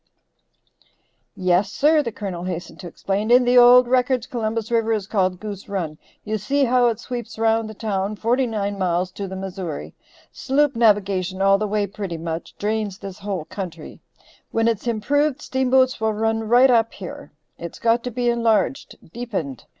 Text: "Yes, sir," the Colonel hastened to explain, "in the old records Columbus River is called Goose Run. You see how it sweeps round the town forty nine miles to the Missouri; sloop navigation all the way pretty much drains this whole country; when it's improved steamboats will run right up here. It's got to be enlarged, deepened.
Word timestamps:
"Yes, 1.35 1.71
sir," 1.71 2.01
the 2.01 2.11
Colonel 2.11 2.45
hastened 2.45 2.79
to 2.79 2.87
explain, 2.87 3.29
"in 3.29 3.45
the 3.45 3.55
old 3.59 3.87
records 3.87 4.25
Columbus 4.25 4.71
River 4.71 4.93
is 4.93 5.05
called 5.05 5.39
Goose 5.39 5.69
Run. 5.69 5.99
You 6.23 6.39
see 6.39 6.63
how 6.63 6.87
it 6.87 6.99
sweeps 6.99 7.37
round 7.37 7.69
the 7.69 7.75
town 7.75 8.15
forty 8.15 8.47
nine 8.47 8.79
miles 8.79 9.11
to 9.11 9.27
the 9.27 9.35
Missouri; 9.35 9.93
sloop 10.31 10.75
navigation 10.75 11.39
all 11.39 11.59
the 11.59 11.67
way 11.67 11.85
pretty 11.85 12.17
much 12.17 12.57
drains 12.57 12.97
this 12.97 13.19
whole 13.19 13.45
country; 13.45 14.01
when 14.49 14.67
it's 14.67 14.87
improved 14.87 15.39
steamboats 15.39 16.01
will 16.01 16.13
run 16.13 16.45
right 16.49 16.71
up 16.71 16.93
here. 16.93 17.31
It's 17.59 17.77
got 17.77 18.03
to 18.05 18.09
be 18.09 18.27
enlarged, 18.27 18.95
deepened. 19.13 19.65